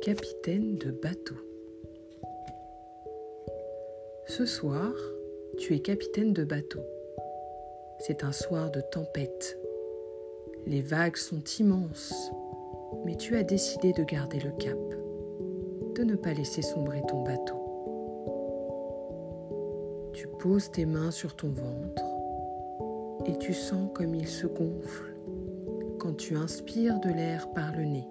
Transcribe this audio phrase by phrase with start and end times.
[0.00, 1.36] capitaine de bateau.
[4.26, 4.92] Ce soir,
[5.58, 6.80] tu es capitaine de bateau.
[7.98, 9.58] C'est un soir de tempête.
[10.66, 12.30] Les vagues sont immenses,
[13.04, 14.78] mais tu as décidé de garder le cap,
[15.94, 17.56] de ne pas laisser sombrer ton bateau.
[20.12, 22.02] Tu poses tes mains sur ton ventre
[23.26, 25.14] et tu sens comme il se gonfle
[25.98, 28.08] quand tu inspires de l'air par le nez.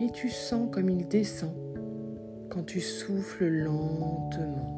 [0.00, 1.52] Et tu sens comme il descend
[2.48, 4.76] quand tu souffles lentement.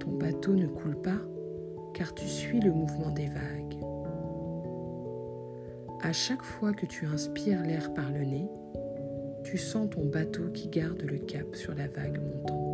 [0.00, 1.20] Ton bateau ne coule pas
[1.94, 3.76] car tu suis le mouvement des vagues.
[6.02, 8.48] À chaque fois que tu inspires l'air par le nez,
[9.44, 12.71] tu sens ton bateau qui garde le cap sur la vague montante.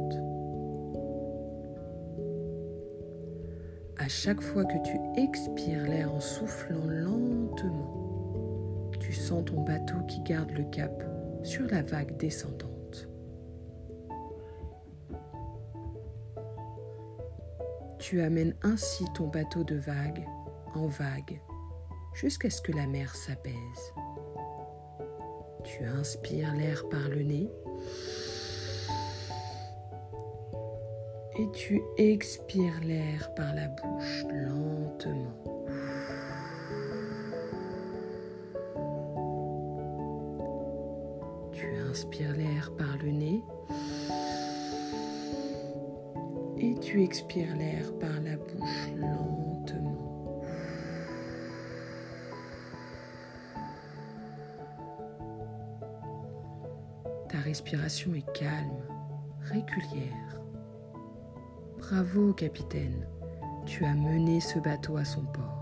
[4.09, 10.51] Chaque fois que tu expires l'air en soufflant lentement, tu sens ton bateau qui garde
[10.53, 11.05] le cap
[11.43, 13.07] sur la vague descendante.
[17.99, 20.27] Tu amènes ainsi ton bateau de vague
[20.75, 21.39] en vague
[22.15, 23.93] jusqu'à ce que la mer s'apaise.
[25.65, 27.51] Tu inspires l'air par le nez
[31.39, 35.45] et tu expires l'air par la bouche lentement.
[41.53, 43.43] Tu inspires l'air par le nez
[46.59, 50.43] et tu expires l'air par la bouche lentement.
[57.29, 58.83] Ta respiration est calme,
[59.43, 60.38] régulière.
[61.79, 63.07] Bravo, capitaine,
[63.65, 65.59] tu as mené ce bateau à son port.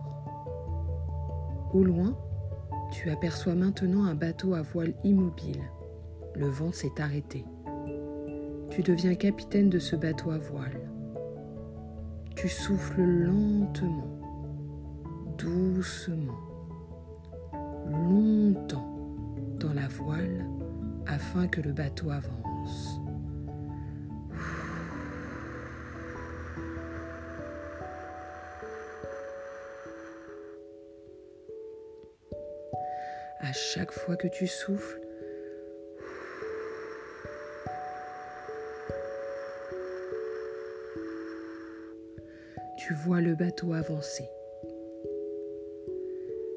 [1.72, 2.16] Au loin,
[2.90, 5.62] tu aperçois maintenant un bateau à voile immobile.
[6.34, 7.44] Le vent s'est arrêté.
[8.70, 10.80] Tu deviens capitaine de ce bateau à voile.
[12.34, 14.18] Tu souffles lentement,
[15.38, 16.40] doucement,
[17.88, 18.96] longtemps
[19.60, 20.46] dans la voile
[21.06, 23.00] afin que le bateau avance.
[33.48, 35.00] À chaque fois que tu souffles,
[42.76, 44.24] tu vois le bateau avancer.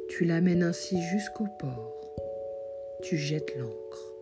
[0.07, 1.94] Tu l'amènes ainsi jusqu'au port.
[3.03, 4.16] Tu jettes l'ancre.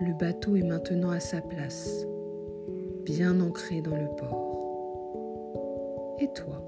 [0.00, 2.06] Le bateau est maintenant à sa place,
[3.04, 4.56] bien ancré dans le port.
[6.18, 6.64] Et toi,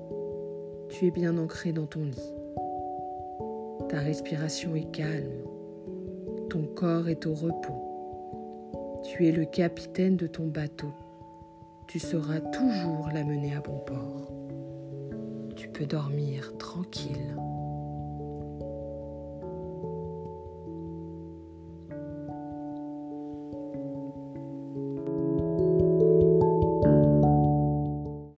[0.91, 2.41] tu es bien ancré dans ton lit.
[3.92, 5.44] Ta respiration est calme,
[6.48, 9.03] ton corps est au repos.
[9.04, 10.94] Tu es le capitaine de ton bateau.
[11.88, 14.32] Tu sauras toujours l'amener à bon port.
[15.56, 17.36] Tu peux dormir tranquille.